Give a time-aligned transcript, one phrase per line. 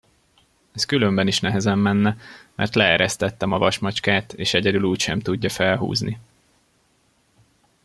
[0.71, 2.17] Ez különben is nehezen menne,
[2.55, 6.19] mert leeresztettem a vasmacskát, és egyedül úgysem tudja felhúzni.